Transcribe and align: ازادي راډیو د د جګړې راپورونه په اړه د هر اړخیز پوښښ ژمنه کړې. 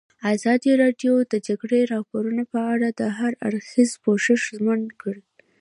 ازادي 0.33 0.71
راډیو 0.83 1.13
د 1.23 1.25
د 1.31 1.33
جګړې 1.47 1.79
راپورونه 1.93 2.43
په 2.51 2.59
اړه 2.73 2.87
د 2.99 3.01
هر 3.17 3.31
اړخیز 3.47 3.89
پوښښ 4.03 4.25
ژمنه 4.57 4.89
کړې. 5.01 5.23